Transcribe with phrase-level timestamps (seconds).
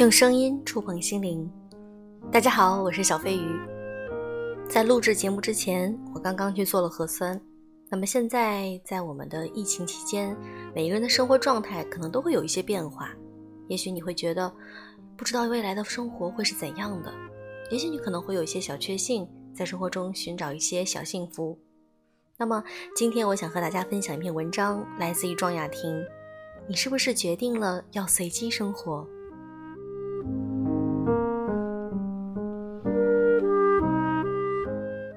[0.00, 1.46] 用声音触碰心灵。
[2.32, 3.60] 大家好，我是小飞鱼。
[4.66, 7.38] 在录制节目之前，我刚刚去做了核酸。
[7.90, 10.34] 那么现在，在我们的疫情期间，
[10.74, 13.10] 每个人的生活状态可能都会有一些变化。
[13.68, 14.50] 也许你会觉得，
[15.18, 17.12] 不知道未来的生活会是怎样的。
[17.70, 21.58] 也许你可能会有一些小确幸，在生活中寻找一些小幸福。
[22.38, 22.64] 那么
[22.96, 26.02] 今天，我想和大家分享一篇文章，来自于庄雅婷。
[26.66, 29.06] 你是不是决定了要随机生活？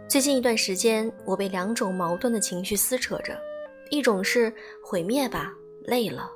[0.08, 3.36] 最近一段时间，我被两种矛盾的情绪撕扯着，
[3.90, 4.54] 一种是
[4.84, 5.52] 毁灭吧，
[5.86, 6.30] 累了；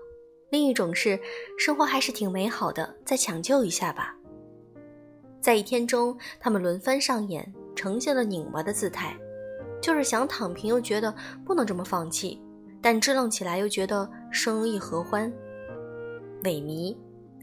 [0.49, 1.20] 另一种是
[1.59, 4.16] 生活还是挺美好的，再抢救一下吧。
[5.41, 9.16] 在一天中，他们轮番上演，呈现了拧巴的姿态，
[9.79, 11.13] 就是想躺平又觉得
[11.45, 12.41] 不能这么放弃，
[12.81, 15.31] 但支棱起来又觉得生亦何欢。
[16.43, 16.95] 萎靡，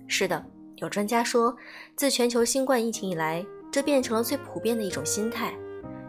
[0.09, 0.45] 是的，
[0.77, 1.55] 有专家说，
[1.95, 5.55] 自全球新冠疫情以来，这变成了最普遍的一种心态。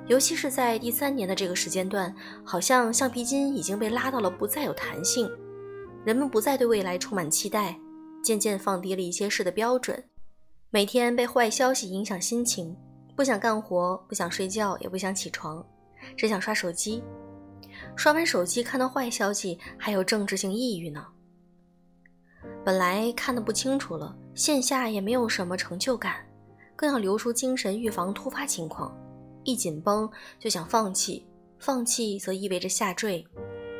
[0.08, 5.30] 尤其是在第三年的这个时间段，好像橡皮筋已经被拉到了不再有弹性，
[6.06, 7.76] 人们不再对未来充满期待，
[8.24, 10.04] 渐渐放低了一些事的标准，
[10.70, 12.78] 每天被坏消息影响心情，
[13.16, 15.66] 不想干活，不想睡觉，也不想起床，
[16.16, 17.04] 只想刷手机。
[17.96, 21.04] 刷完手机看到坏消息，还有政治性抑郁呢。
[22.64, 26.16] 本来看得不清楚了，线下也没有什么成就感，
[26.76, 28.96] 更要留出精神预防突发情况。
[29.46, 31.26] 一紧绷就想放弃，
[31.60, 33.26] 放弃则意味着下坠，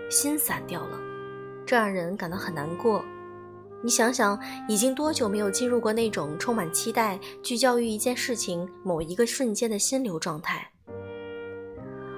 [0.10, 0.98] 心散掉了，
[1.66, 3.04] 这让人感到很难过。
[3.84, 10.72] 你想想，已经多久没有进入过那种充满期待、聚焦于一件事情某一个瞬间的心流状态？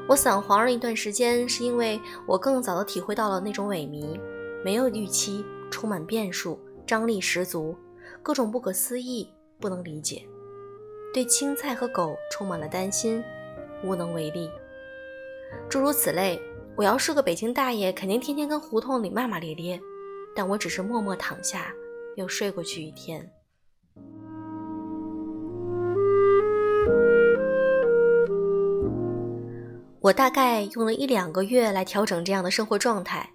[0.08, 4.18] 我散黄了一段时间，是因为我更早的体会到了那种萎靡，
[4.64, 7.76] 没有预期，充满变数，张力十足，
[8.24, 10.26] 各种不可思议，不能理解，
[11.14, 13.22] 对青菜和狗充满了担心。
[13.84, 14.50] 无能为力，
[15.70, 16.42] 诸如此类。
[16.76, 19.82] 我要是个北京大爷，肯定天天跟胡同里骂骂咧咧，
[20.36, 21.74] 但我只是默默躺下，
[22.16, 23.28] 又睡过去一天。
[30.02, 33.28] 我大概用了一两个月来调整这样的生活状态。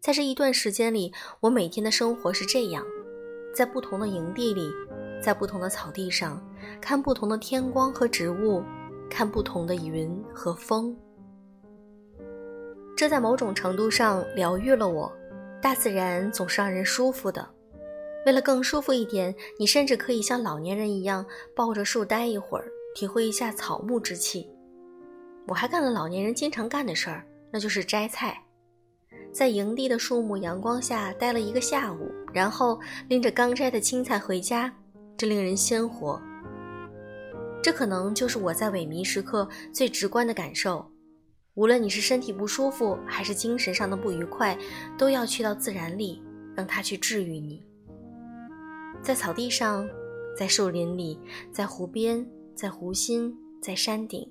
[0.00, 2.84] 在这一段时间里，我每天的生活是这样：
[3.54, 4.68] 在不同的营地里，
[5.22, 6.44] 在不同的草地上，
[6.80, 8.64] 看不同的天光和植物。
[9.12, 10.96] 看不同的云和风，
[12.96, 15.12] 这在某种程度上疗愈了我。
[15.60, 17.46] 大自然总是让人舒服的。
[18.24, 21.24] 为了更舒服一点，你甚至可以像老年人一样
[21.54, 22.64] 抱着树待一会儿，
[22.94, 24.48] 体会一下草木之气。
[25.46, 28.42] 我还干了老年人经常干的事儿，那就是摘菜。
[29.30, 34.72] 在营地的树木阳光下待了一个下午，然后拎着刚摘的青菜回家，
[35.18, 36.18] 这令人鲜活。
[37.62, 40.84] 这可能就是我在萎靡时刻最直观的感受。
[41.54, 44.58] 无论你是身体不舒服，还是精神上的不愉快，
[44.98, 46.22] 都要去到自然里，
[46.56, 47.62] 让它去治愈你。
[49.02, 49.86] 在草地上，
[50.36, 51.20] 在树林里，
[51.52, 54.26] 在湖边，在湖心，在山顶。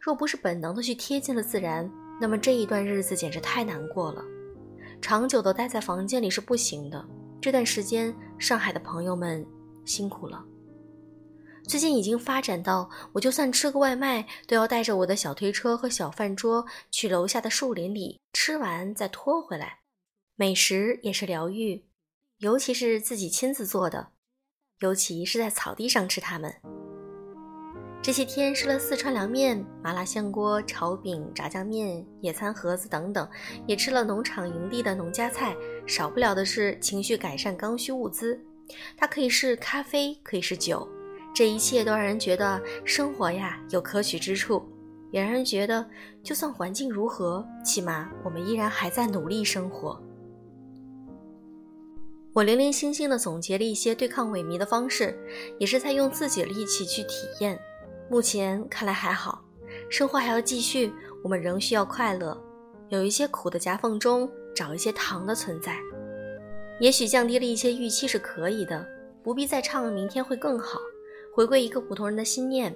[0.00, 1.90] 若不是本能的去贴近了自然，
[2.20, 4.24] 那么这一段日子简直太难过了。
[5.02, 7.04] 长久的待在房间里是不行的。
[7.40, 9.44] 这段时间，上海的朋友们
[9.84, 10.44] 辛苦了。
[11.68, 19.80] 最近已经发展到，我就算吃个外卖，都要带着我的小推车和小饭桌去楼下的树林里吃完再拖回来。
[20.36, 21.84] 美食也是疗愈，
[22.38, 24.12] 尤其是自己亲自做的，
[24.78, 26.54] 尤其是在草地上吃它们。
[28.00, 33.28] 这些天吃了四川凉面、麻辣香锅、炒饼、炸酱面、野餐盒子等等，
[33.66, 38.40] 也吃了农场营地的农家菜，少不了的是情绪改善刚需物资，
[38.96, 40.88] 它可以是咖啡，可以是酒。
[41.36, 44.66] 这一切都让人觉得生活呀有可取之处，
[45.10, 45.86] 也让人觉得
[46.22, 50.02] 就算环境如何，起码我们依然还在努力生活。
[52.32, 55.14] 我零零星星的总结了一些对抗萎靡的方式，
[55.58, 57.60] 也是在用自己的力气去体验。
[58.08, 59.44] 目前看来还好，
[59.90, 60.90] 生活还要继续，
[61.22, 62.34] 我们仍需要快乐。
[62.88, 65.76] 有一些苦的夹缝中找一些糖的存在，
[66.80, 68.88] 也许降低了一些预期是可以的，
[69.22, 70.78] 不必再唱明天会更好。
[71.36, 72.74] 回归一个普通人的心念，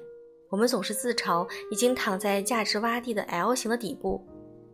[0.50, 4.22] 我们总是自嘲已经躺在价值洼地的 L 型的底部，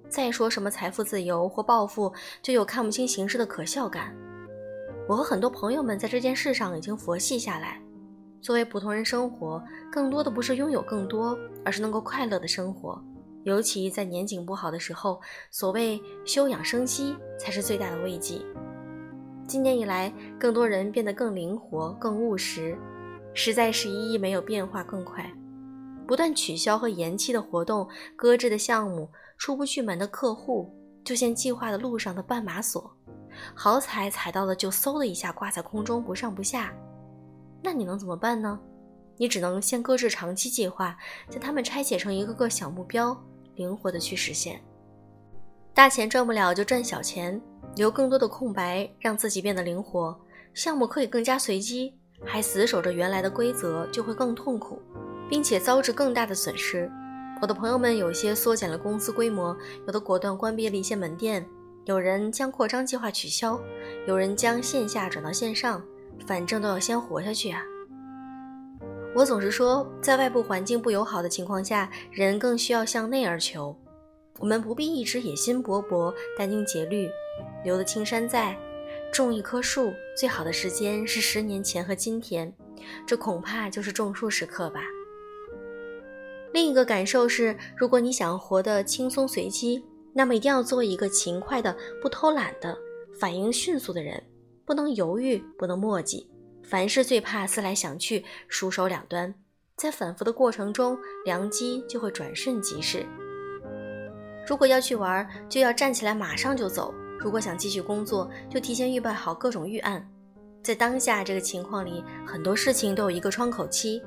[0.09, 2.13] 再说什么财富自由或暴富，
[2.43, 4.13] 就有看不清形势的可笑感。
[5.09, 7.81] 我和很多朋友们在这件事上已经佛系下来。
[8.43, 9.63] 作为普通人生活，
[9.93, 13.01] 更多的不是拥有更多，而是能够快乐的生活。
[13.45, 15.21] 尤其在年景不好的时候，
[15.53, 18.41] 所谓休养生息才是最大的慰藉。
[19.47, 22.77] 今年以来，更多人变得更灵活、更务实，
[23.37, 25.31] 实在是一亿没有变化更快。
[26.07, 27.87] 不断取消和延期的活动、
[28.17, 30.73] 搁置的项目、出不去门的客户，
[31.05, 32.91] 就像计划的路上的绊马索，
[33.55, 36.73] 好踩踩到了就嗖的一下挂在空中不上不下。
[37.63, 38.59] 那你能怎么办呢？
[39.19, 40.97] 你只能先搁置长期计划，
[41.29, 43.15] 将它们拆解成一个个小目标，
[43.55, 44.61] 灵活的去实现。
[45.75, 47.39] 大钱赚不了就赚小钱，
[47.75, 50.19] 留更多的空白，让自己变得灵活。
[50.55, 51.95] 项目可以更加随机，
[52.25, 54.81] 还死守着原来的规则，就会更痛苦，
[55.29, 56.91] 并且遭致更大的损失。
[57.43, 61.47] 我的朋友们有些缩减了公司规模，有的果断关闭了一些门店，
[61.85, 63.61] 有人将扩张计划取消，
[64.07, 65.83] 有人将线下转到线上，
[66.27, 67.63] 反正都要先活下去啊。
[69.15, 73.77] 我总是说，在外部环境不友好的情况下，人更需要向内而求。
[74.39, 77.09] 我们不必一直野心勃勃、殚精竭虑。
[77.65, 78.57] 留得青山在，
[79.17, 82.53] 种一棵树，最好的时间是十年前和今天，
[83.07, 84.83] 这恐怕就是种树时刻吧。
[86.53, 89.83] 另一个感受是，如果你想活得轻松随机，
[90.13, 92.77] 那么一定要做一个勤快的、不偷懒的、
[93.19, 94.23] 反应迅速的人，
[94.67, 96.31] 不能犹豫，不能墨迹。
[96.63, 99.35] 凡事最怕思来想去，熟手两端，
[99.79, 103.07] 在反复的过程中，良机就会转瞬即逝。
[104.47, 106.93] 如果要去玩，就要站起来马上就走；
[107.27, 110.09] 如果想继续工作，就提前预备好各种预案。
[110.63, 114.01] 在当下这个情况里，很多事情都有一个窗口期，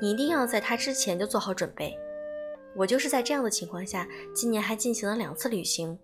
[0.00, 1.94] 你一定要在它之前就做好准备。
[2.74, 5.98] 我就是在这样的情况下，今年还进行了两次旅行，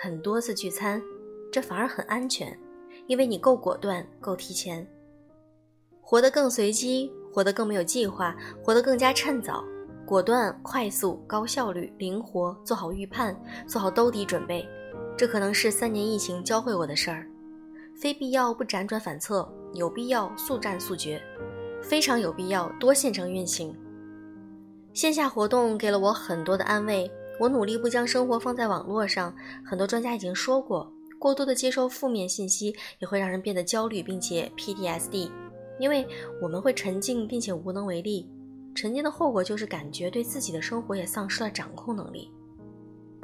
[0.00, 1.02] 很多次聚餐，
[1.50, 2.56] 这反而很安全，
[3.08, 4.86] 因为你够果断，够提前。
[6.00, 9.64] 活得更随机，活得更没有计划，活得更加趁早、
[10.06, 14.64] 果断、快速、高效率、灵活，做好预判，做好兜底准备。
[15.16, 17.26] 这可能是三年疫情教会我的事儿。
[17.94, 21.22] 非必要不辗转反侧，有必要速战速决，
[21.82, 23.74] 非常有必要多线程运行。
[24.92, 27.10] 线下活动给了我很多的安慰。
[27.40, 29.34] 我努力不将生活放在网络上。
[29.64, 35.30] 很多专家已经说过，过多的接受负面信息也会让人变得焦虑，并且 PTSD。
[35.80, 36.06] 因为
[36.40, 38.30] 我们会沉浸并且无能为力，
[38.72, 42.30] 沉浸的后果就是感觉对自己的生活也丧失了掌控能力。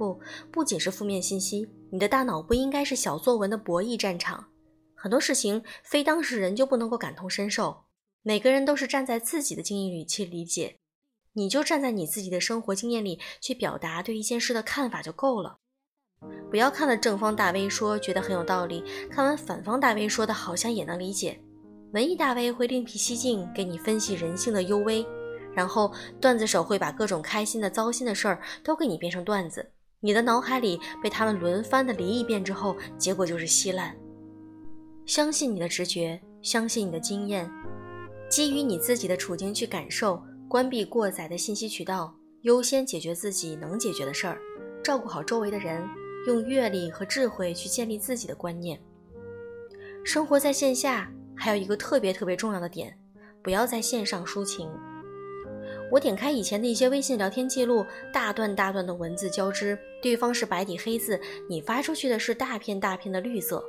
[0.01, 0.19] 不，
[0.51, 4.47] 不仅是负面信息，你的大脑不应该是小作文的博弈战场。
[4.95, 7.85] 很多事情非当事人就不能够感同身受，
[8.23, 10.79] 每个人都是站在自己的经验里去理解，
[11.35, 15.59] 你就站在你自己的生活经验里去表达对一件事的看法就够了。
[16.49, 21.39] 不要看了正方大 V 说觉得很有道理，看完反方大 V 说的好像也能理解。
[21.93, 25.07] 文艺大 V 会另辟蹊径给你分析人性的幽微，
[25.55, 25.93] 然后
[26.23, 29.71] 段子手会把各种开心的、糟心的事儿都给你编成段子，
[30.01, 33.95] 你的脑海里被他们轮番的离一遍之后，结果就是稀烂。
[35.05, 37.51] 相信你的直觉，相信你的经验，
[38.31, 44.39] 基于你自己的处境去感受，关闭过载的信息渠道，优先解决自己能解决的事儿，
[44.83, 45.87] 照顾好周围的人，
[46.27, 48.81] 用阅历和智慧去建立自己的观念。
[50.05, 51.11] 生活在线下。
[51.43, 52.95] 还有一个特别特别重要的点，
[53.43, 54.71] 不要在线上抒情。
[55.91, 63.65] 我点开以前的一些微信聊天记录，大段大段的文字交织，对方是白底黑字，你发出去的是大片大片的绿色。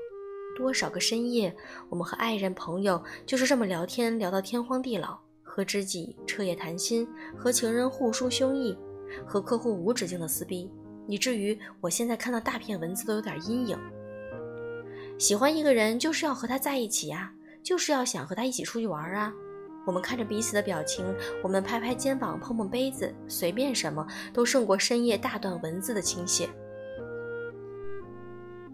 [0.55, 1.55] 多少个深夜，
[1.89, 8.77] 我们和爱人朋友就是这么聊天，聊到天荒地老；和知己彻夜谈心，和情人互抒胸臆，
[9.25, 10.69] 和客户无止境的撕逼，
[11.07, 13.77] 以至于我现在看到大片文字都有点阴影。
[15.17, 17.33] 喜欢一个人，就是要和他在一起呀。
[17.63, 19.31] 就是要想和他一起出去玩啊！
[19.85, 21.05] 我们看着彼此的表情，
[21.43, 26.47] 我们拍拍肩膀，碰碰杯子，随便什么都胜过深夜大段文字的倾泻。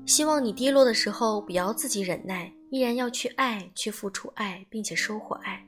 [0.06, 5.62] 希望你低落的时候不要自己忍耐，依然要去爱，去付出爱，并且收获爱。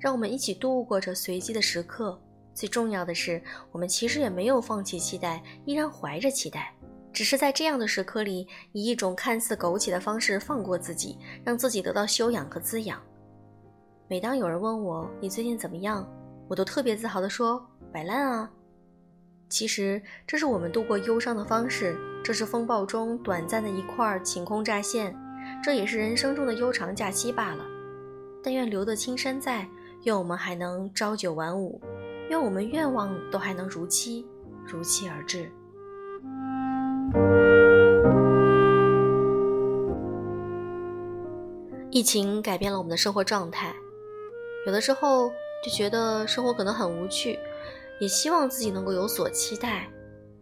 [0.00, 2.20] 让我们一起度过这随机的时刻。
[2.54, 6.74] 最重要的是，我们其实也没有放弃期待，依然怀着期待。
[7.12, 13.00] 只是在这样的时刻里，以一种看似苟且的方式放过自己，让自己得到修养和滋养。
[14.10, 16.08] 每当有人问我你最近怎么样，
[16.48, 17.62] 我都特别自豪地说
[17.92, 18.50] ：“摆烂啊！”
[19.50, 25.14] 其实这是我们度过忧伤的方式，这是风暴中短暂的一块晴空乍现，
[25.62, 27.62] 这也是人生中的悠长假期罢了。
[28.42, 29.68] 但愿留得青山在，
[30.04, 31.78] 愿我们还能朝九晚五，
[32.30, 34.26] 愿我们愿望都还能如期
[34.64, 35.52] 如期而至。
[41.90, 43.74] 疫情改变了我们的生活状态，
[44.68, 45.32] 有的时候
[45.64, 47.38] 就觉得生活可能很无趣，
[48.02, 49.90] 也希望自己能够有所期待，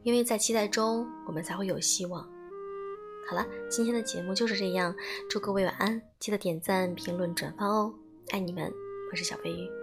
[0.02, 2.28] 因为在期待中，我们才会有希望。
[3.30, 4.92] 好了，今天的节目就是这样，
[5.30, 7.94] 祝各位晚安，记得点赞、评论、转发哦，
[8.30, 8.68] 爱你们，
[9.12, 9.75] 我是小飞鱼。